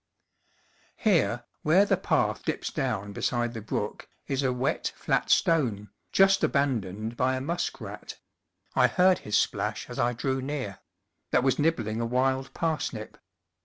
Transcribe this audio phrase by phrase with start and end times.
[0.97, 6.41] Here, where the path dips down beside the brook, is a wet, flat stone, just
[6.41, 8.17] aban doned by a muskrat
[8.75, 10.79] (I heard his splash as I drew near)
[11.29, 13.19] that was nibbling a wild par snip.